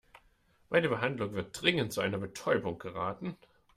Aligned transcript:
Bei 0.69 0.81
der 0.81 0.89
Behandlung 0.89 1.33
wird 1.33 1.61
dringend 1.61 1.93
zu 1.93 2.01
einer 2.01 2.17
Betäubung 2.17 2.79
geraten. 2.79 3.37